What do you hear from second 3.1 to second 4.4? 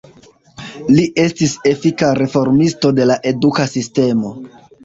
la eduka sistemo.